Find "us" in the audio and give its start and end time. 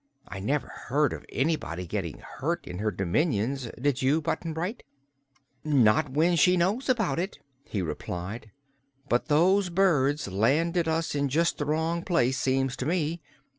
10.87-11.13